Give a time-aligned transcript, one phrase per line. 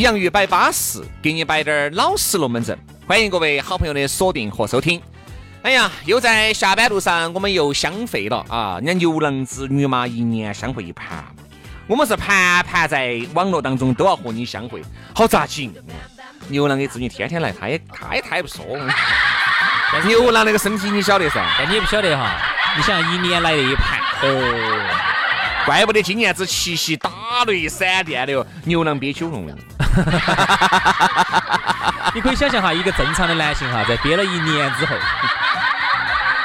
[0.00, 2.78] 洋芋摆巴适，给你摆点儿老实龙门阵。
[3.06, 4.98] 欢迎各位好朋友的锁定和收听。
[5.60, 8.76] 哎呀，又在下班路上，我们又相会了啊！
[8.82, 11.22] 人家牛郎织女嘛，一年相会一盘。
[11.86, 14.82] 我们是盘盘在网络当中都要和你相会，
[15.14, 15.70] 好扎劲。
[16.48, 18.64] 牛郎的织女天天来，他也他也他也不说。
[19.92, 21.44] 但是牛郎那个身体你晓得噻？
[21.58, 22.40] 但你也不晓得哈，
[22.74, 25.09] 你想一年来的一盘，哦，
[25.66, 27.10] 怪不得今年子七夕打
[27.46, 29.54] 雷闪电的哟，牛郎憋酒了。
[32.14, 34.94] 你可以想象哈，一个正常的男性哈，在憋了一年之后，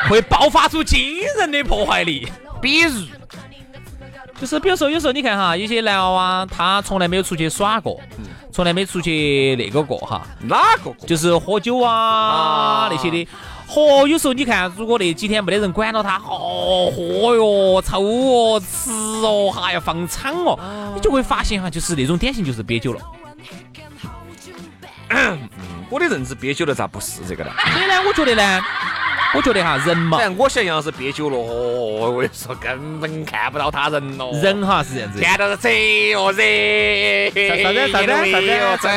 [0.09, 2.27] 会爆发出惊人的破坏力。
[2.61, 3.07] 比如，
[4.39, 7.99] 就是比如说，有时候你看哈，有些男娃娃他从来没有出去耍过，
[8.51, 10.91] 从来没出去那个过哈，哪个？
[11.07, 13.27] 就是喝酒啊那些的。
[13.67, 20.57] 嚯，有时候你看，如果那几天没得人管到他，哦，喝哟，抽哦，吃哦，还要放场哦，
[20.93, 23.01] 你就会发现哈，就是那种典型就是憋酒了。
[25.89, 27.51] 我的认知憋酒了咋不是这个呢？
[27.73, 28.61] 所以呢，我觉得呢，
[29.33, 34.31] 我觉得哈，人嘛，我想要是憋酒了，哦，我跟你说，根本看不到他人了。
[34.41, 38.87] 人哈是这样子，看到是贼哦贼，啥子啥子啥子啥子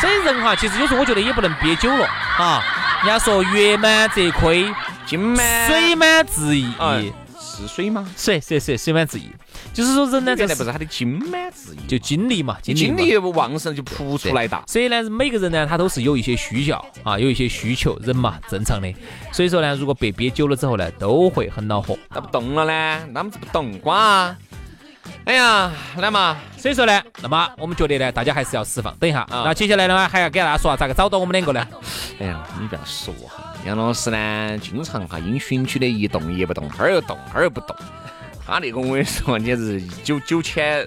[0.00, 2.62] 所以人哈，其实有时候我觉得也不能憋酒了啊。
[2.98, 4.66] 人家说月满则亏，
[5.06, 6.66] 金满水满自溢。
[7.38, 8.08] 是水吗？
[8.16, 9.30] 水水水水满自溢。
[9.72, 14.60] 就是说人呢，原来不是他的金满自溢，就精力嘛，精力旺盛就扑出来的。
[14.66, 18.92] 所以呢，每个人呢，他都是有一些需要啊，有一些需求，人嘛正常的。
[19.32, 21.96] 所以说呢，如果被憋久了之后呢，都会很恼火。
[22.10, 23.06] 那不动了呢？
[23.12, 24.36] 那么子不动瓜？
[25.24, 26.36] 哎呀，来嘛。
[26.56, 28.94] 所以说呢，那么我们觉得呢，大家还是要释放。
[28.96, 31.66] 等一下啊，那接下来呢，还要给大家说咋个找到我们两个呢？
[32.20, 37.76] 哎呀，你不要说哈，杨老师呢，经常哈因循序的一动也不动，哈儿又动，哈儿又不动。
[38.46, 40.86] 他那个我跟你说，简直九九千，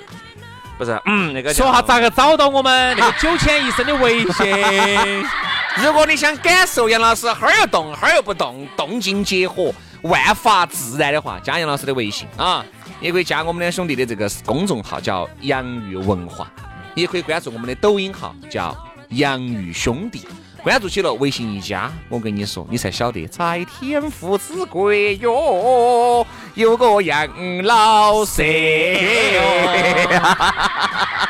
[0.77, 5.25] 不是，嗯，那个说下咋个找到我们那个九千一生的微信？
[5.77, 12.65] 如果你想感受杨老师哈儿又动，哈儿又不动，动静结合，万法自然的话，加杨老师的微信啊，
[13.01, 16.51] 也可以加我们两兄弟的这个公众号叫洋芋文化，
[16.94, 18.75] 也可以关注我们的抖音号叫
[19.09, 20.28] 洋芋兄弟。
[20.63, 26.23] 关注起了，微信一加，我跟你说，你才晓得，在天府之国哟，
[26.53, 27.28] 有个杨
[27.63, 28.44] 老蛇，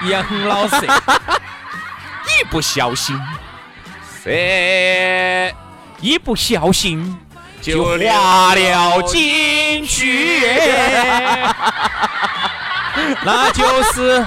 [0.10, 0.76] 杨老蛇，
[2.28, 3.18] 一不小心，
[4.22, 4.30] 蛇，
[6.02, 7.18] 一不小心
[7.62, 10.42] 就滑了进去，
[13.24, 13.64] 那就
[13.94, 14.26] 是。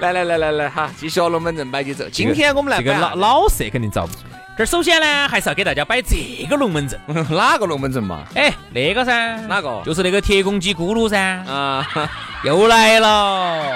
[0.00, 2.04] 来来来来来哈，继续龙门阵摆起走。
[2.12, 4.20] 今天我们来这个老老色肯定遭不住。
[4.56, 7.00] 这首先呢，还是要给大家摆这个龙门阵。
[7.30, 8.22] 哪个龙门阵嘛？
[8.36, 9.36] 哎，那个噻。
[9.48, 9.82] 哪个？
[9.84, 11.18] 就是那个铁公鸡咕噜噻。
[11.18, 11.84] 啊，
[12.44, 13.74] 又来了。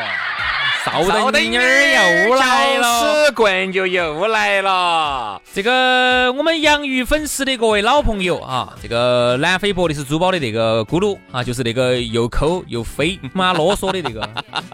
[0.84, 5.41] 少灯妮儿又来了，屎棍就又来了。
[5.53, 14.28] 这个我们洋芋粉丝的各位老朋友啊，这个南非伯利斯珠宝的那个咕噜啊，就是那个又抠又飞妈啰嗦的那个。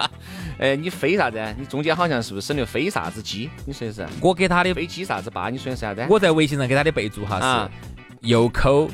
[0.58, 1.38] 哎，你飞啥子？
[1.58, 3.50] 你中间好像是不是省略飞啥子鸡？
[3.66, 4.06] 你说的是？
[4.20, 5.50] 我给他的飞机啥子八？
[5.50, 6.06] 你说的是啥子？
[6.08, 8.88] 我在微信上给他的备注哈是又抠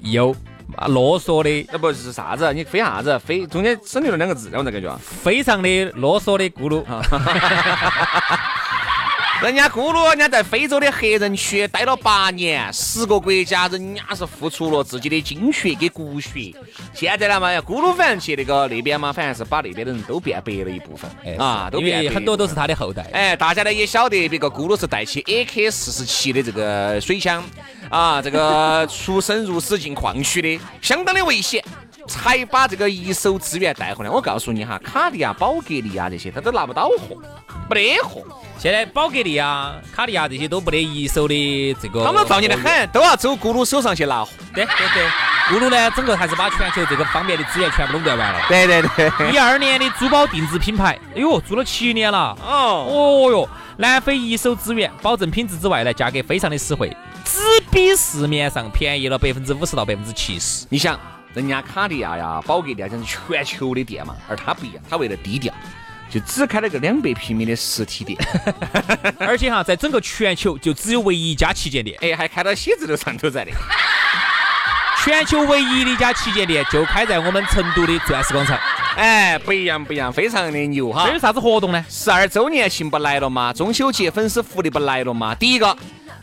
[0.00, 0.34] 又。
[0.74, 2.52] 啊，啰嗦的，那不是啥子？
[2.52, 3.18] 你飞啥子？
[3.18, 6.84] 飞中间省略了两个字，让我咋感觉啊非常的啰嗦的咕噜。
[9.42, 16.54] 人家咕噜，人家在非洲的黑人区待了八年，十个国家，人家是付出了自己的精血跟骨血。
[16.94, 23.06] 现在呢嘛，咕噜反正去那个那边嘛，反正是把那边的人都变白了一部分，啊，都变很多都是他的后代。
[23.12, 27.44] 哎，大家呢也晓得，别个咕噜是带起 AK 四十七的这个水枪。
[27.90, 31.62] 啊，这个出生入死进矿区的，相当的危险。
[32.08, 34.10] 才把这个一手资源带回来。
[34.10, 37.20] 我告诉你哈，卡地亚、宝格丽啊这些，他都拿不到货，
[37.68, 38.22] 没得货。
[38.56, 44.30] 现在宝格丽啊、卡地亚这些都不得一手的这个，他们造孽的很，都要走咕噜手上去拿货。
[44.54, 45.06] 对对对，
[45.48, 48.40] 咕噜呢，整个还是把全球这个方面的资源全部垄断完了。
[48.48, 52.36] 对对对，一二年的珠宝定制品牌，哎呦，做了七年了。
[52.40, 57.40] 哦哦哟，南非一手资源，保证品质之外呢，价格非常的实惠，只
[57.70, 60.66] 比市面上便宜了百分之五十到百分之七十。
[60.68, 60.98] 你想？
[61.34, 65.52] 人家卡地亚呀、宝格丽啊，讲是全球的店嘛，而他不一样，他为了低调，
[66.10, 68.18] 就只开了个两百平米的实体店，
[69.18, 73.50] 而且哈，在整个全球就只有唯一一家旗舰店，哎，还开到写字楼上头在的。
[75.04, 78.58] 全球唯一的一家旗舰店就开在我们成都的钻石广场，
[78.96, 81.06] 哎，不一样不一样，非常的牛哈。
[81.06, 81.84] 这有啥子活动呢？
[81.88, 83.52] 十二周年庆不来了吗？
[83.52, 85.34] 中秋节粉丝福利不来了吗？
[85.34, 85.76] 第一个。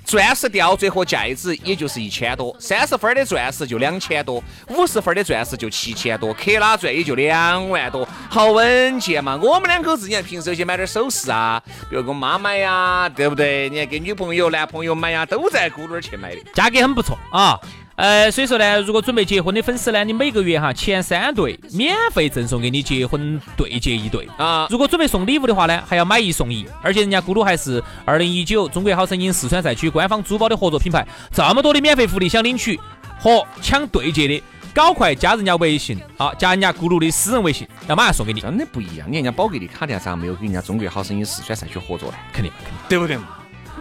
[0.06, 9.40] 钻石吊坠和戒指也就是一千多，三十分的钻石就两千多，五十分的钻石就七千多，克拉钻也就两万多，好稳健嘛。
[9.42, 13.70] 我们两口子，你看平时有些买点首饰啊，比如给我妈买呀，对不对？
[13.70, 17.60] 你看给女朋友、男朋友买呀，都在咕噜去买的，价格很不错啊。
[17.96, 24.68] 呃，所以说呢，如果准备结婚的粉丝呢，你每个月哈前三对免费赠送给你结婚对戒一对啊。
[24.70, 32.80] 如果准备送礼物的话呢，还要买一送一，而且人家咕噜还是二零一九中国好声音四川赛区官方珠宝的合作品牌，这么多的免费福利，想领取
[33.20, 34.42] 和抢对接的，
[34.74, 38.42] 搞快加人家微信啊，加人家咕噜的私人微信，要马上送给你。
[38.42, 42.18] 真的不一样，你人家宝格丽卡地亚咋没有跟人家中国好声音四川赛区合作呢？
[42.34, 43.18] 肯定肯定，对不对？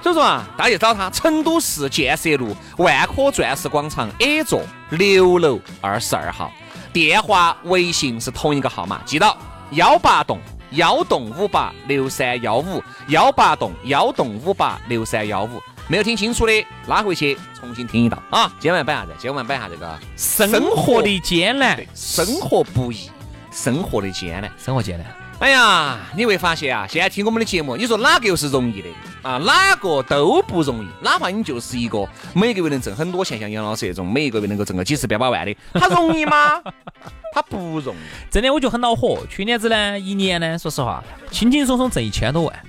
[0.02, 4.60] 所以说啊，大家去找他，成都市建设路万科钻石广场 A 座
[4.90, 6.52] 六楼二十二号，
[6.92, 9.38] 电话、微信是同一个号码，记到
[9.70, 10.40] 幺八栋
[10.72, 15.62] 幺栋五八六三幺五，幺八栋幺栋五八六三幺五。
[15.86, 18.52] 没有听清楚的，拉回去重新听一道啊。
[18.58, 19.12] 今天晚摆啥子？
[19.18, 23.08] 今天晚摆下这个生活的艰难，生活不易，
[23.52, 25.21] 生活的艰难，生活艰难。
[25.42, 28.88] 哎呀，你会发现啊，现在听我们的节目，你说哪个又是容易的
[29.22, 29.38] 啊？
[29.38, 30.88] 哪个都不容易。
[31.00, 36.62] 哪怕你就是一个每个月能挣很多钱，像杨老师这种，每一个月能够挣个几十、百把万的，他容易吗？
[37.34, 37.98] 他不容易。
[38.30, 39.18] 真的，我就很恼火。
[39.28, 41.02] 去年子呢，一年呢，说实话，
[41.32, 42.62] 轻轻松松挣一千多万。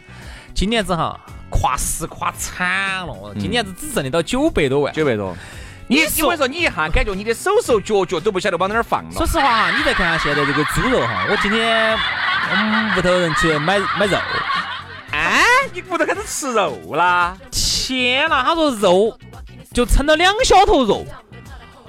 [0.55, 1.19] 今年子哈，
[1.51, 3.35] 垮死垮惨了。
[3.39, 4.91] 今年子只挣得到九百多万。
[4.91, 5.35] 九百多。
[5.85, 9.11] 你因为说你一下感觉你的手手脚脚都不晓得往哪儿放了。
[9.11, 12.22] 说实话哈，你再看下现在这个猪肉哈，我今天我
[12.55, 14.17] 们屋头人去买买肉，
[15.11, 15.43] 哎，
[15.73, 17.35] 你屋头开始吃肉啦？
[17.51, 19.17] 天呐，他说肉
[19.73, 21.05] 就称了两小头肉，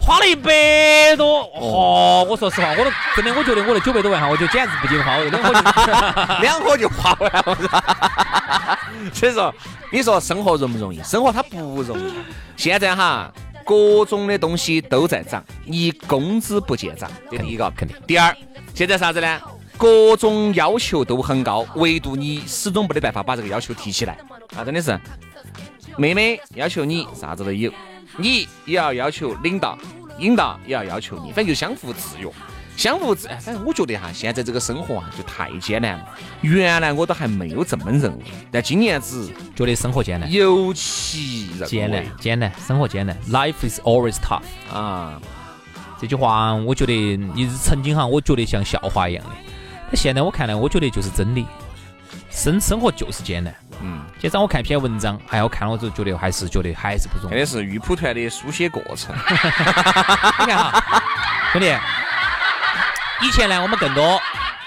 [0.00, 1.42] 花了一百多。
[1.54, 5.60] 哦，我说实话，我都真的我觉得我那九百多万哈，我就简直不经花，我两伙就
[6.42, 8.78] 两伙就花完了。
[9.12, 9.54] 所以说，
[9.90, 11.02] 你说生活容不容易？
[11.02, 12.14] 生活它不容易。
[12.56, 13.32] 现在哈。
[13.66, 17.96] 各种的东西都在涨，你工资不见涨，这第一个肯定。
[18.06, 18.36] 第二，
[18.74, 19.40] 现在啥子呢？
[19.76, 24.16] 各种要求都很高，唯独你始终没得办法把这个要求提起来
[24.56, 24.64] 啊！
[24.64, 24.98] 真的是，
[25.96, 27.72] 妹妹要求你啥子都有，
[28.16, 29.78] 你也要要求领导，
[30.18, 32.28] 领导也要要求你，反正就相互制约。
[32.76, 36.04] 相互制，反正我觉得哈，现在这个生活啊，就太艰难了。
[36.40, 43.16] 原来我都还没有这么认为，但今年子觉得生活艰难，尤其艰难，艰难，生活艰难。
[43.30, 44.42] Life is always tough
[44.72, 45.20] 啊！
[46.00, 49.44] 这句话，我觉得你曾经哈，我觉得像笑话一样的，但
[49.94, 51.46] 现在我看来，我觉得就是真理。
[52.30, 53.54] 生生活就是艰难。
[53.80, 54.00] 嗯。
[54.18, 57.30] 今早我看一篇文章，还要看了之后，觉得还是觉得还是不容易。
[57.30, 59.14] 看的是玉蒲团的书写过程。
[60.40, 61.02] 你看哈，
[61.52, 61.72] 兄弟。
[63.22, 64.20] 以前呢，我们更多，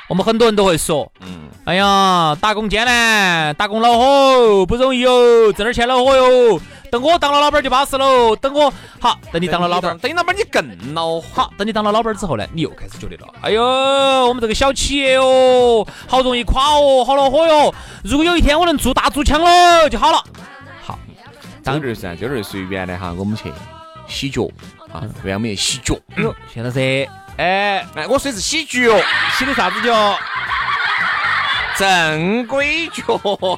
[0.08, 6.60] 我们很多人都会说，嗯，哎呀，打工艰难，打工恼火，不容易哦，挣点钱恼火哟。
[6.92, 8.36] 等我当了老板就巴适喽。
[8.36, 11.24] 等我好，等你当了老板，等你老板你更恼火。
[11.34, 17.74] 好，等你当了老板之后呢，你又开始觉得了，哎呦，我们这个小企业哦，好容易垮哦，好恼火哟。
[18.04, 20.24] 如果有一天我能做大做强了就好了。
[20.82, 20.98] 好，
[21.64, 23.52] 当然噻，就是属于原来哈，我们去
[24.08, 24.50] 洗脚
[24.92, 25.96] 啊，为我们去洗脚。
[26.18, 27.10] 哟，现在是。
[27.38, 28.98] 哎哎，我说的是洗脚，
[29.38, 30.18] 洗的啥子脚？
[31.78, 33.04] 正规脚，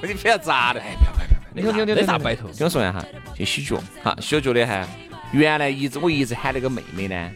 [0.04, 0.82] 你不要咋的？
[0.82, 1.40] 哎，不要不要不要！
[1.54, 2.50] 你听听听，啥白头？
[2.50, 3.02] 听我说一下哈，
[3.46, 4.88] 去洗脚，哈，洗脚的哈。
[5.32, 7.32] 原来一直我一直喊那个妹妹呢，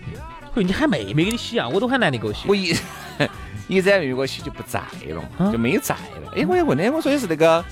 [0.55, 1.67] 喂，你喊妹妹给你洗啊？
[1.67, 2.47] 我都喊男的给我洗。
[2.47, 2.75] 我一
[3.67, 6.33] 一直喊妹妹给我洗就不在了，就没在了。
[6.35, 7.63] 哎，我也问的，我说的是那个。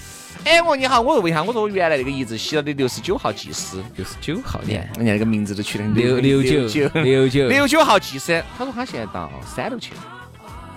[0.43, 9.99] 哎，我你好，我问一下，我说我原来那个一直洗了的六十九号技师，六十九号，你看人家那个名字都取得六六九六九六九号技师，他说他现在到三楼去了。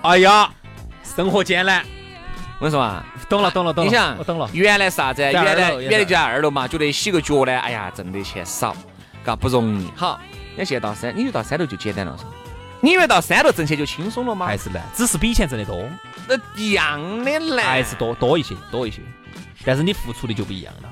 [0.03, 0.53] 哎呀，
[1.03, 1.83] 生活艰难，
[2.65, 5.21] 我跟你说嘛，懂了懂了懂了，你想我懂了，原来啥子？
[5.21, 8.75] 原来原来就在二楼嘛，觉得洗个脚呢，哎呀，挣的钱少。
[9.23, 9.91] 嘎不容易。
[9.95, 10.19] 好，
[10.57, 12.25] 你现在到三，你就到三楼就简单了噻。
[12.81, 14.47] 你以为到三楼挣钱就轻松了吗？
[14.47, 15.87] 还是难，只是比以前挣得多，
[16.27, 17.67] 那一样的难。
[17.67, 19.03] 还是多多一些，多一些。
[19.63, 20.89] 但是你付出的就不一样了。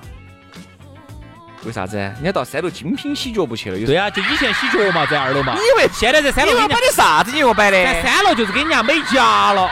[1.64, 1.96] 为啥子？
[2.20, 3.78] 你要到三楼精品洗脚不去了？
[3.78, 5.54] 有对啊，就以前洗脚嘛，在二楼嘛。
[5.54, 6.52] 你以为现在在三楼？
[6.52, 7.32] 你摆的啥子？
[7.32, 7.82] 你又摆的？
[7.82, 9.70] 在三楼就是给人家美甲了，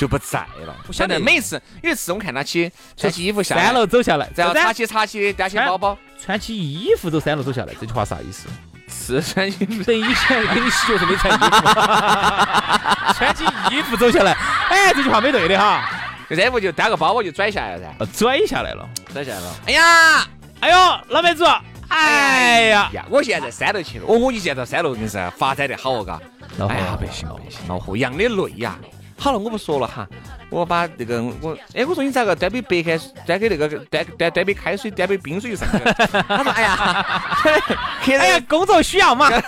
[0.00, 0.74] 就不在了。
[0.88, 8.48] 我晓得，每一次有一次我看他去穿起衣服下三楼走下来，然后擦起擦起担起包包，穿起衣服走三楼走下来，这句话啥意思？
[8.88, 9.84] 是穿衣服。
[9.84, 11.48] 等以前给你洗脚是没穿衣服，
[13.12, 14.32] 穿起衣服走下来。
[14.70, 15.86] 哎，这句话没对的哈。
[16.30, 18.06] 这不就担个包包就拽下来了噻？
[18.06, 19.54] 拽下来了，拽下来了。
[19.66, 20.26] 哎呀，
[20.60, 20.76] 哎呦，
[21.08, 21.44] 老板主，
[21.88, 24.06] 哎呀呀，我现在在三楼去了。
[24.06, 26.18] 哦，我一见到三楼，跟是发展得好哦，嘎。
[26.68, 28.78] 哎呀，不行不行，恼火，样的累呀。
[29.22, 30.08] 好了，我不说了哈，
[30.48, 35.92] 我把那个我，哎，我说你咋个端杯白开，端给那个端端端杯开水，端杯冰水就上去了？
[36.26, 37.06] 他说，哎呀，
[38.18, 39.28] 哎呀，工作需要嘛。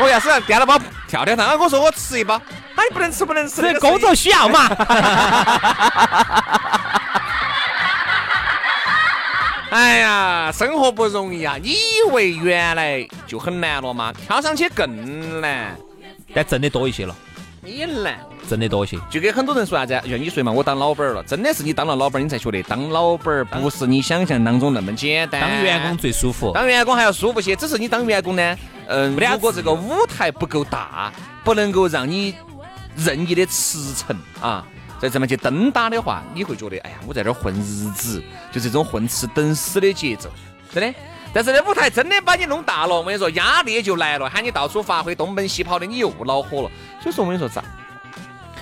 [0.00, 2.40] 我要是端了包跳跳糖，我说我吃一包。
[2.76, 4.66] 哎，不能吃，不能吃，这工作需要嘛？
[9.70, 11.56] 哎呀，生活不容易啊！
[11.62, 14.12] 你以为原来就很难了吗？
[14.26, 15.76] 跳上去更难，
[16.34, 17.14] 但挣的多一些了。
[17.64, 18.98] 也难，挣得多一些。
[19.08, 25.40] 就跟很多人说啥子，像你说嘛，我当老板了，真的是你当了老板，你才觉得当老板不是你想象当中那么简单。
[25.40, 27.54] 当员工最舒服，当员工还要舒服些。
[27.54, 28.58] 只是你当员工呢，
[28.88, 31.12] 嗯，如果这个舞台不够大，
[31.44, 32.34] 不能够让你。
[32.94, 34.66] 任意的驰骋啊，
[35.00, 38.22] 再这么去蹬打的话，你会觉得，哎呀，我在这混日子，
[38.52, 40.28] 就这种混吃等死的节奏，
[40.74, 40.98] 真的。
[41.34, 46.70] 但是那舞台真的把你弄大了，我跟你说，压力就来了，喊你到处发挥，东奔西跑的，你又恼火了。
[47.00, 47.64] 所以说，我跟你说咋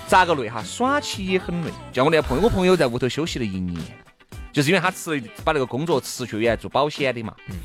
[0.06, 1.70] 咋个累哈，耍起也很累。
[1.92, 3.80] 像我那个朋友，我朋友在屋头休息了一年，
[4.52, 7.34] 就是因为他辞把那个工作辞去，原来做保险的嘛。
[7.48, 7.56] 嗯。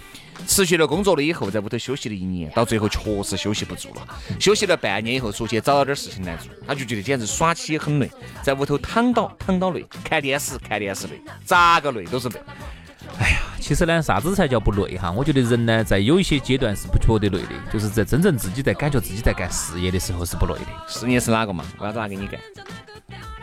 [0.45, 4.05] 辞去了工作了以后，在屋头休息了一年，到最后确实休息不住了。
[4.38, 8.12] 休息了半年以后，出去找了点事情来做，他就觉得简直耍起也很累，
[8.43, 12.41] 在屋头躺倒躺倒累，看电视看电视累，咋个累都是累。
[13.17, 15.10] 哎呀，其实呢，啥子才叫不累哈？
[15.12, 20.67] 我觉得人呢，在有一些阶段是不觉得累的，就是在真正自己在感觉自己在干事业的时候是不累的。
[20.88, 21.65] 事业是哪个嘛？
[21.79, 22.39] 为啥子拿给你干？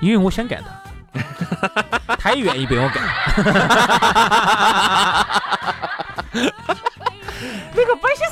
[0.00, 3.02] 因为我想干他， 他也愿意被我干。
[7.75, 8.32] 那个摆些啥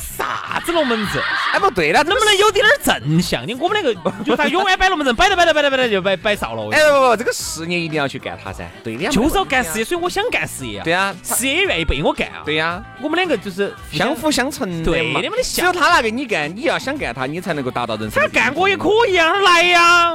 [0.71, 1.23] 子龙门阵？
[1.53, 3.55] 哎，不对了，能不能有点点正向的？
[3.55, 6.69] 我们两个 就他永远摆龙门阵，摆着摆着摆着摆着就摆摆少了。
[6.73, 8.69] 哎不不，这个事业一定要去干它噻。
[8.85, 10.85] 对的，就是要干事业，所以我想干事业啊。
[10.85, 12.43] 对啊，事业也愿意被我干啊。
[12.45, 15.21] 对呀，我们两个就是相辅相成的嘛。
[15.43, 18.23] 只有他拿给你干，你要想干他，你才能够达到人生。
[18.23, 20.15] 他干我也可以啊，来呀，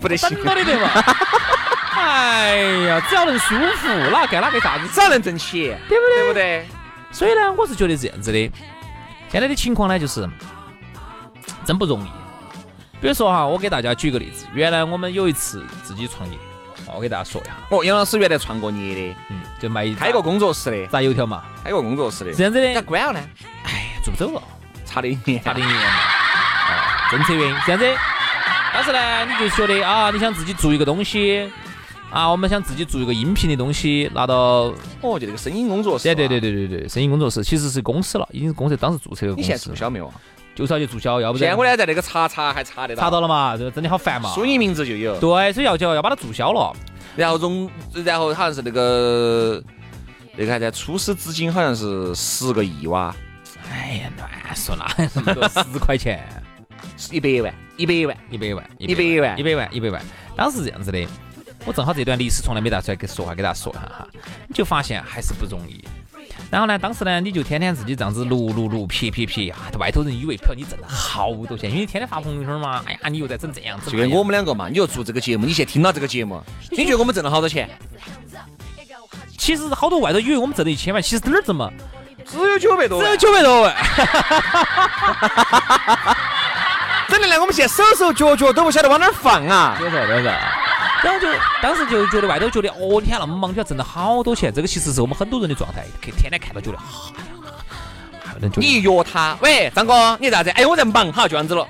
[0.00, 0.30] 不得行。
[0.30, 0.90] 等到的对嘛？
[1.94, 6.16] 哎呀，只要能舒服，哪干哪个啥子，只要能挣钱，对不对？
[6.16, 6.66] 对不对？
[7.10, 8.50] 所以呢，我是觉得这样子的。
[9.32, 10.28] 现在的情况呢，就是
[11.64, 12.10] 真不容易。
[13.00, 16.36] 比如说哈，我给大家举个例子，原来我们有一次自己创业，
[16.94, 17.52] 我给大家说一下。
[17.70, 22.34] 哦，杨老师原来创过业的，嗯，就卖开个工作室的，炸油条嘛，开个工作室的。
[22.34, 23.20] 这样子的，那关了呢？
[23.64, 24.42] 哎，做不走了，
[24.84, 25.80] 差了一年，差了一年嘛。
[25.80, 27.56] 啊，政策原因。
[27.64, 27.98] 这样子，
[28.74, 31.50] 当时呢，你就觉得啊，你想自己做一个东西。
[32.12, 36.04] 啊，我们想自己做一个音频的东西，拿到哦，就那个声音工作室。
[36.04, 39.40] 对对对对对对，声音工作室其实是公司了，已经是公司当时注册的公司。
[39.40, 40.12] 你现在注销没有？
[40.54, 41.40] 就是要去注销，要不然。
[41.40, 43.02] 现在我呢，在那个查查还查得到。
[43.02, 43.56] 查到了嘛？
[43.56, 44.30] 这个真的好烦嘛。
[44.34, 45.18] 输你名字就有。
[45.18, 46.70] 对，所以要就要把它注销了。
[47.16, 47.70] 然后融，
[48.04, 49.62] 然后好像是那个
[50.36, 53.16] 那个啥子初始资金好像是十个亿哇。
[53.70, 56.22] 哎呀，乱说哪什么十块钱？
[57.10, 60.02] 一百万，一百万，一百万，一百万，一百万，一百万。
[60.36, 61.08] 当时这样子的。
[61.64, 64.06] 我正好这段历史从来没拿出来给说话，给大家说一下哈，
[64.48, 65.84] 你就发现还是不容易。
[66.50, 72.82] 然后呢，当时呢，你就天天自己这样子录录录，撇撇撇啊，外头人以为，不你挣了好多钱，因为你天天发朋友圈嘛。
[72.86, 73.90] 哎呀，你又在整这样子。
[73.90, 77.68] 就跟我们两个嘛，你又做这个节目，你现在听到这个节目，你觉得我们挣了好多钱？
[79.38, 81.70] 其实好多外头以为我们挣了一千万，其实哪儿挣嘛？
[82.24, 83.74] 只有九百多，只有九百多万。
[87.08, 89.76] 真的呢，我们现在手手脚脚都不晓得往哪儿放啊！
[89.78, 90.32] 多少多少？
[91.02, 91.26] 然后就
[91.60, 94.52] 当时就觉得外头觉得哦，你看那么忙，就要挣到好多钱。
[94.54, 96.78] 这个其实是我们很多人的状态，天天看到觉得，
[98.56, 100.50] 你一约他，喂，张哥，你咋子？
[100.50, 101.66] 哎，我在忙，哈，就这样子了。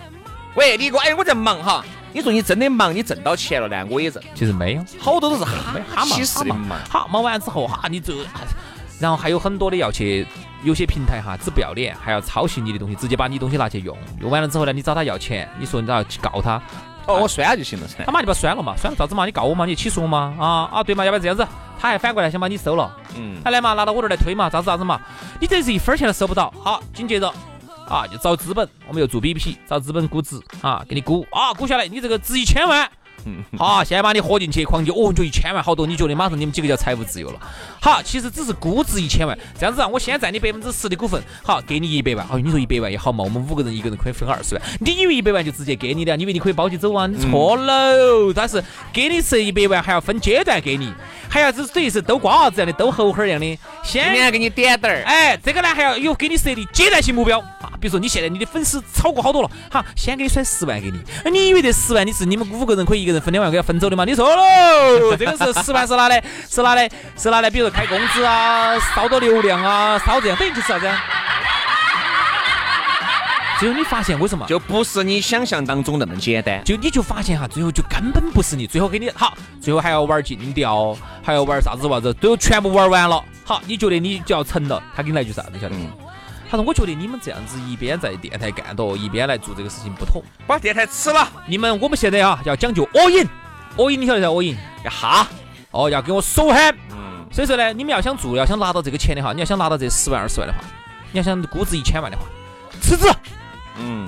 [0.55, 1.85] 喂，李哥，哎，我在忙哈。
[2.15, 3.87] 你说你真的忙，你挣到钱了呢？
[3.89, 4.23] 我也挣。
[4.35, 5.53] 其实没有，好多都是哈
[5.95, 6.79] 哈起始的忙。
[6.91, 8.13] 好，忙完之后哈，你这，
[9.01, 10.27] 然后还有很多的要去，
[10.63, 13.97] 有些平台哈，只不要脸，还要抄袭你的东西，直接把你东西拿去用。
[14.21, 16.61] 用完了之后呢，你找他要钱，你说你要去告他？
[17.07, 18.05] 哦，我删就行了噻。
[18.05, 19.25] 他妈就把删了嘛，删了咋子嘛？
[19.27, 19.65] 你告我嘛？
[19.67, 20.35] 你起诉我嘛？
[20.39, 21.05] 啊啊，对嘛？
[21.05, 21.47] 要不然这样子，
[21.81, 25.01] 他还反过来想把你收了，嗯，他来嘛，拿到我这儿来推嘛，咋子咋子嘛，
[25.41, 26.53] 你这是一分钱都收不到。
[26.63, 27.29] 好，紧接着
[27.89, 32.89] 啊，就找资本，我们又做 BP，找资本估值啊，给你估啊，估下来你这个值一千万。
[33.57, 37.39] 好，现在把你喝进去，狂就哦，就一千万，好多，你觉得马上你们几个就财务自由了？
[37.81, 42.27] 好，其实只是估值一千万，这样子啊，我先占你百分之十的股份，好，给你一百万。
[42.31, 46.17] 哦，你说一百万也好嘛，我们五个人一个人可以分二十万，你以为一百万就直接给你的？
[46.17, 47.07] 你以为你可以包起走啊？
[47.07, 48.63] 你错了，但是
[48.93, 50.93] 给你是一百万还要分阶段给你，
[51.29, 60.99] 还要是等于是都瓜娃子一样的，都猴猴一样的，先给你点点儿，哎，这个呢还要有给你设立阶段性目标啊，比如说你现在你的粉丝超过好多了，好，先给你甩十万给你，
[61.31, 64.05] 你以为这十万你是你们五个人可以一个人分两万给他分走的嘛？
[64.05, 70.89] 你说喽， 这个是十万是拿来是拿来是拿来，比如说开工资啊，烧到流量啊，烧这样，等于就是啥子？
[73.61, 74.45] 最后你发现为什么？
[74.49, 76.65] 就不是你想象当中那么简单。
[76.65, 83.23] 就你就发现哈，最后就根本不是你，最后给你好，最后还要玩尽调，还要玩啥子啥子，最后全部玩完了。
[83.45, 84.83] 好，你觉得你就要成了？
[84.97, 85.53] 他给你来句啥子？
[85.61, 85.87] 晓得吗？
[86.53, 90.23] 他说：“我觉得你们这样子一边在电台干着，一边来做这个事情不妥。
[90.47, 95.27] 把电台吃了，你们我们现在啊要讲究 all in，all in 你晓得噻？all in 要哈，
[95.71, 96.77] 哦要给我手喊。
[96.91, 100.61] 嗯，所以说呢，你们要想做，要想拿到这个钱的话，你要想拿到这十万二十万的话，
[101.11, 102.25] 你要想估值一千万的话，
[102.83, 103.11] 辞职，
[103.79, 104.07] 嗯，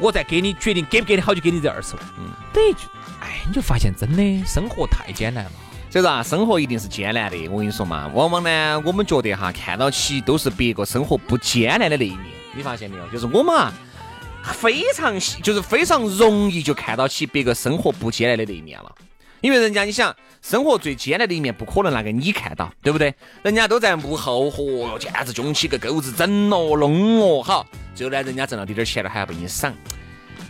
[0.00, 2.04] 我再给你决定给不给你好就给你这二十万。
[2.18, 2.80] 嗯，等于就
[3.20, 5.52] 哎，你就发现真的生活太艰难了。”
[5.94, 7.48] 所以说啊，生活一定是艰难的。
[7.50, 12.24] 我跟你说嘛，往往呢，我们觉得哈，看到起都是别个生活不艰难的那一面。
[12.52, 13.08] 你发现没有？
[13.10, 13.72] 就是我们啊，
[14.42, 18.92] 非常就是非常容易就看到起别个生活不艰难的那一面了。
[19.40, 23.14] 因为人家你想，生活最艰难的一面不可能拿给你看到，对不对？
[23.44, 29.72] 人家都在幕后，嚯哟，简直凶起个钩子，整哦弄哦，好，最后呢，人家挣了点点钱了，还要被你赏。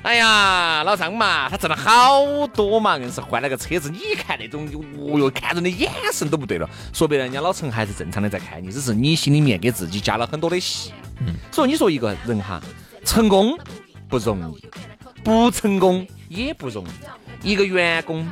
[0.05, 3.91] 哎呀，老张嘛，他挣了好多嘛，硬是换了个车子。
[3.91, 4.69] 你看那种，
[4.99, 6.69] 哦哟，看人的眼神都不对了。
[6.93, 10.93] 说白了，人家老陈还是正常的在看你，只是你心里面给自己加了很多的戏。
[11.21, 12.61] 嗯，所以你说一个人哈，
[13.03, 13.59] 成功
[14.07, 14.69] 不容易，
[15.25, 17.51] 不成功也不容易。
[17.51, 18.31] 一个员工。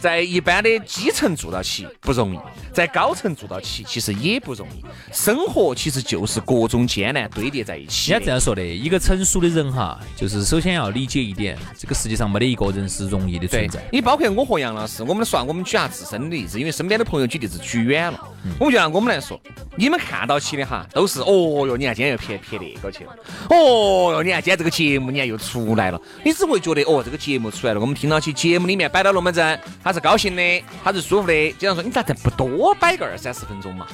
[0.00, 2.38] 在一般的基层做到起不容易，
[2.72, 4.84] 在高层做到起其实也不容易。
[5.12, 8.10] 生活其实就是各种艰难堆叠在一起。
[8.10, 13.82] 人家这样说的，一个成熟的人哈，就是首先要理解一点，这个世界上没得一个人是容易的存在。
[13.92, 18.20] 你包括我和杨老师，我们算，我们举下自身的例子，因为身边的朋友举例子举远了。
[18.58, 19.40] 我们就拿我们来说，
[19.76, 23.14] 你们看到起的哈，都是哦哟，你看今天又撇撇那个去了，
[23.50, 29.58] 哦哟，你看今天这个节目你看又出来了，你只会觉得哦，这个节目出来了，我们听到起节目里面摆到龙门阵。
[29.84, 31.52] 他是高兴的，他是舒服的。
[31.58, 33.86] 经常说，你咋这不多摆个二三十分钟嘛？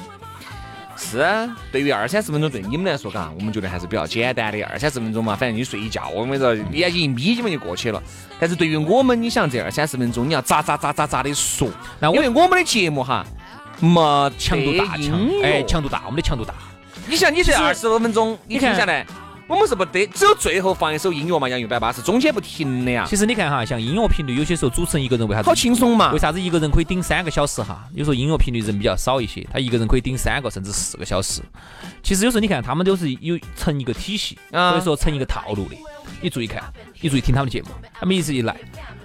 [0.95, 4.63] 是啊，对于二三十分钟对你们来说，嘎，我们觉得还是比较简单的。
[4.65, 8.01] 二三十分钟嘛，反正你睡一觉，我跟你说，眼睛一眯，基本就过去了。
[8.39, 11.67] 但是对于我们，你想这二三十分钟，你要咋咋咋咋咋的说？
[11.99, 13.25] 那因为我们的节目哈，
[13.83, 16.53] 没强度大，强哎，强度大，我们的强度大。
[17.05, 19.05] 你想，你这二十多分钟，你听下来。
[19.45, 23.05] 我们是不得，只有最后放一首音乐嘛，杨一百八是中间不停的呀。
[23.05, 26.13] 其实你看哈，像音乐频率，有些时候主持人一个人为啥子好轻松嘛？
[26.13, 27.83] 为啥子一个人可以顶三个小时哈？
[27.93, 31.41] 有时候音乐频率人比较少一些，他一个人可以顶三个甚至四个小时。
[32.01, 35.75] 其实有时候你看他们都是有成一个体系，或者说成一个套路的。
[36.21, 36.63] 你注意看，
[37.01, 38.55] 你注意听他们的节目，他们一直一来。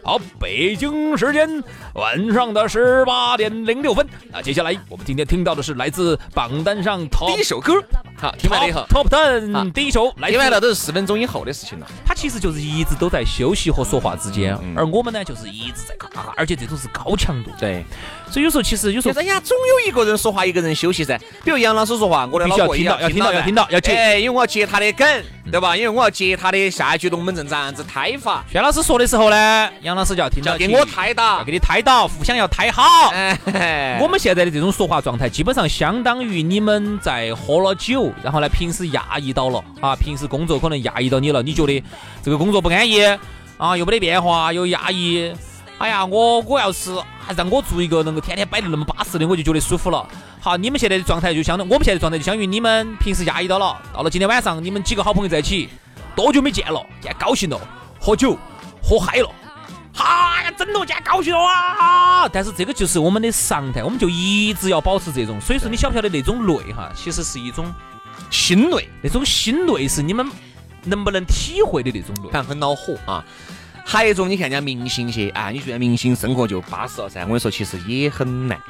[0.05, 1.63] 好，北京时间
[1.95, 4.07] 晚上的十八点零六分。
[4.31, 7.75] 那接下来我们今天听到的是来自榜单上第一首歌。
[8.17, 11.87] 好，听完了以后，Top Ten 第一首，听完了都是四分钟以后的事情了。
[12.07, 17.51] 他其实就是一直都在休息和说话之间，而我们呢，就是一直在咔咔，而且这种是高强度。
[17.59, 17.85] 对，
[18.31, 21.19] 所以有时候其实有时候，哎呀，总有一个人说话，一个人休息噻。
[21.45, 25.07] 比如杨老师说话，我的老婆要听到，要听到，要听到，要接，哎，因为我要接他的梗，
[25.51, 25.77] 对吧？
[25.77, 28.45] 因为我要接他的下一句龙门阵咋样子胎法。
[28.53, 30.57] 轩老师说的时候呢，杨老师就要听到。
[30.57, 33.11] 给我胎到，要给你胎到，互相要胎好。
[34.01, 41.83] 我们现在的这种说话状态，基本上相当于你们在喝了酒，然后呢，平时压抑到了啊，平时工作可能压抑到你了，你觉得
[42.23, 43.03] 这个工作不安逸
[43.57, 45.33] 啊，又没得变化，又压抑。
[45.79, 50.07] 哎呀，我我要是还让我做一个能够天天摆得那么巴适的，我就觉得舒服了。
[50.41, 55.69] 好，你们现在的状态就相当，我们现在状态就相当于你们平时压抑到了，到了今天晚上，你们几个好朋友在一起，
[56.15, 57.61] 多久没见了，见高兴了，
[58.01, 58.37] 喝酒
[58.83, 59.31] 喝嗨了。
[59.95, 62.29] 哈呀，整多见高兴了哇啊！
[62.29, 65.41] 但是这个就是我们的常态，我们就一直要保持这种。
[65.41, 67.75] 所以说，你晓不晓得那种累哈，其实是一种
[68.31, 70.25] 心累，那种心累是你们
[70.85, 73.25] 能不能体会的那种累，反正很恼火啊。
[73.91, 77.23] 还有一种，你看人家明星些啊，你觉得明星生活就巴适了噻？
[77.23, 78.61] 我跟你说，其实也很难。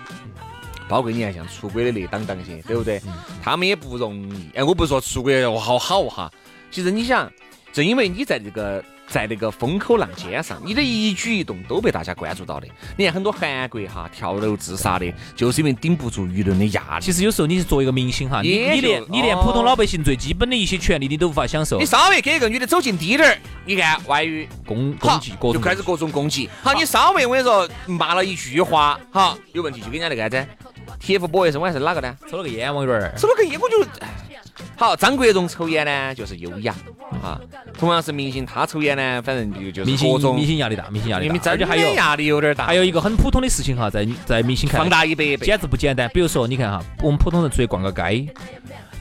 [0.88, 3.02] 包括你看像出轨的那当当些，对不对？
[3.42, 4.48] 他们也不容易。
[4.54, 6.31] 哎，我不是说出轨要好好哈，
[6.70, 7.28] 其实你想。
[7.70, 12.66] 正因为你在这个在那个风口浪尖上，你的一举一动都被大家关注到的。
[12.96, 17.04] 你看很多韩国哈跳楼自杀的，就是因为顶不住舆论的压力。
[17.04, 24.46] 其实有时候你是作为一个明星哈，你你连你连普通老百姓最基本的一些权利你都无法享受你，稍微给一个女的走近低点儿，你看外遇。
[24.66, 26.48] 攻攻击就开始各种攻击。
[26.62, 30.46] 好，你稍微我跟你说骂了一句话，好有问题就跟人家那个啥子
[31.00, 32.14] ，TFBOYS 我还是哪个呢？
[32.30, 33.14] 抽了个烟，王有点儿。
[33.16, 34.08] 抽了个烟我就，哎
[34.78, 36.72] 好，张国荣抽烟呢就是优雅
[37.20, 37.40] 啊，
[37.76, 46.08] 同样是明星，他抽烟呢，反正就就是明星各种明星压力大，明星压力大，而因为真且还有压力有点大，还有一个很普通的事情哈，在在明星看来放大一百倍，简直不简单。
[46.14, 48.28] 比如说，你看哈，我们普通人出去逛个街，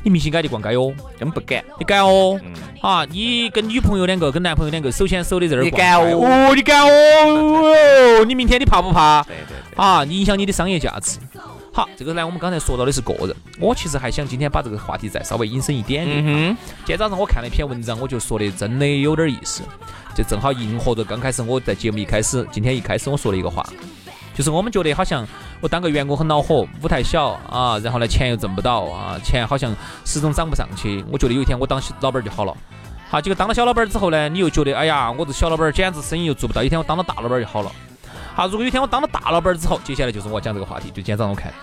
[0.01, 0.91] 你明星敢去逛街哟？
[1.19, 1.63] 真不敢。
[1.77, 2.39] 你敢哦？
[2.43, 6.55] 嗯啊，你跟女朋友两个、跟男朋友两个手牵手的在这儿你逛你敢哦哦？
[6.55, 8.21] 你敢哦？
[8.21, 9.21] 哦，你明天你怕不怕？
[9.23, 11.19] 对对对，啊，影响你的商业价值。
[11.77, 16.23] 好，这个呢，我们刚才说到的是个人，我其实还想今天把这个话题再稍微引申一点点。
[16.25, 19.61] 嗯今天早上我看了一篇文章，我就说的真的有点意思，
[20.15, 23.63] 就正好迎合着刚开始我在节目一开始，今天一开始我说的一个话，
[24.33, 25.23] 就是我们觉得好像
[25.61, 29.71] 我当个员工很恼火，舞台小啊，然后呢钱又挣不到啊，钱好像
[30.03, 31.05] 始终涨不上去。
[31.11, 32.57] 我觉得有一天我当老板就好了。
[33.07, 37.71] 好，结果当了小老板之后呢，你又觉得哎呀，我这小老板简直生意又做不到，一天我当了大老板就好了。
[38.37, 41.57] 好，如果有一天我当了大老板之后，接下来就是我讲这个话题，就今天早上我看的。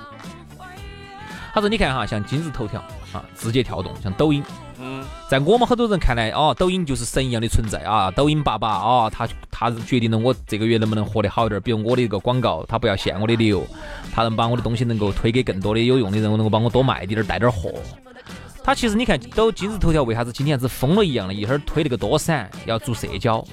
[1.53, 2.81] 他说：“你看哈，像今日头条
[3.13, 4.43] 啊，字节跳动，像抖音，
[4.81, 11.61] 嗯，在我们很多人看来，哦，抖音就是神一样的存在啊，抖音爸爸啊，他他决定了我这个月能不能活得好一点儿。
[11.61, 13.65] 比如我的一个广告，他不要限我的流，
[14.13, 17.71] 他能把我的东西能够推给更多的有用的人，我能够帮我多卖点儿，带点儿货。
[18.65, 21.35] 他其实你看，都今日头条为啥子今天子疯了一样的？
[21.35, 23.47] 一会儿推那个多闪，要做社交，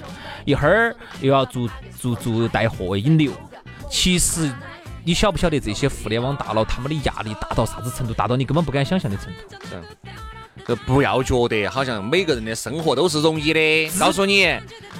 [0.46, 3.30] 一会儿又要做做做带货引流。
[3.90, 4.50] 其实
[5.04, 8.14] 你晓不晓得这些互联网大佬他们的压力大到啥子程度？
[8.14, 9.56] 大到你根本不敢想象的程度。
[9.74, 9.82] 嗯
[10.64, 13.90] 就不要觉得好像每个人的生活都是容易的。
[13.98, 14.46] 告诉你，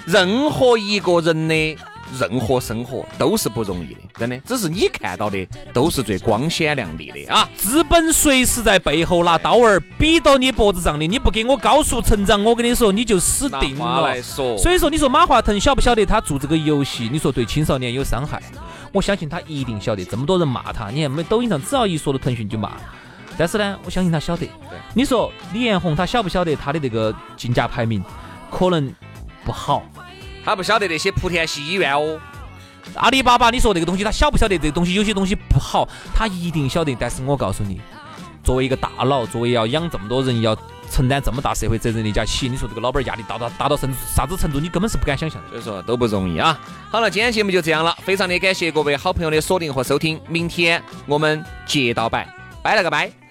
[0.06, 1.76] 任何一个人的
[2.18, 4.36] 任何生活都是不容易的，真的。
[4.38, 7.48] 只是你看到的都是最光鲜亮丽的啊。
[7.56, 14.20] 资本随时在背后拿刀儿比到你脖子上的，你不给我高速成长，我跟你说你就死定了来。
[14.20, 17.08] 说，所以说，你说马化腾晓不晓得他做这个游戏？
[17.10, 18.42] 你说对青少年有伤害？
[18.92, 20.04] 我相信他一定晓得。
[20.04, 22.72] 这么多人骂他，你看没抖音上只要一说到腾讯就骂。
[23.38, 24.46] 但是呢，我相信他晓得。
[24.94, 28.04] 你说李彦宏他晓不晓得他的这个竞价排名
[28.50, 28.92] 可能
[29.44, 29.82] 不好？
[30.44, 32.18] 他不晓得那些莆田系医院哦。
[32.94, 34.58] 阿里巴巴，你说这个东西他晓不晓得？
[34.58, 36.94] 这个东西有些东西不好，他一定晓得。
[36.98, 37.80] 但是我告诉你，
[38.42, 40.56] 作为一个大佬，作为要养这么多人，要
[40.90, 45.40] 承担这么大社会责任的一家企业，你说这个老板压力大到大到甚至啥子程度，你根本是不敢想象。
[45.48, 46.58] 所以说都不容易啊。
[46.90, 52.28] 好了，今天节目就这样了，非常的感谢各位好朋友的锁定和收听，明天我们接到拜，
[52.62, 53.21] 拜了个拜。